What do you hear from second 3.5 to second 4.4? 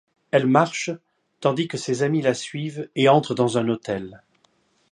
un hôtel.